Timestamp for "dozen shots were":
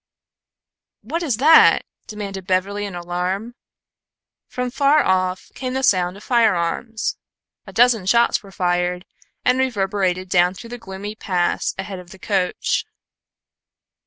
7.71-8.51